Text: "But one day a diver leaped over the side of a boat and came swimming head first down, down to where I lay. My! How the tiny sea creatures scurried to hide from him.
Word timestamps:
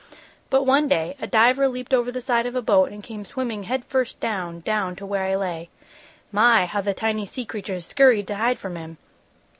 "But 0.49 0.63
one 0.63 0.87
day 0.87 1.15
a 1.21 1.27
diver 1.27 1.67
leaped 1.67 1.93
over 1.93 2.11
the 2.11 2.21
side 2.21 2.47
of 2.47 2.55
a 2.55 2.61
boat 2.63 2.89
and 2.89 3.03
came 3.03 3.23
swimming 3.23 3.61
head 3.69 3.85
first 3.85 4.19
down, 4.19 4.61
down 4.61 4.95
to 4.95 5.05
where 5.05 5.25
I 5.25 5.35
lay. 5.35 5.69
My! 6.31 6.65
How 6.65 6.81
the 6.81 6.95
tiny 6.95 7.27
sea 7.27 7.45
creatures 7.45 7.85
scurried 7.85 8.25
to 8.29 8.35
hide 8.37 8.57
from 8.57 8.77
him. 8.77 8.97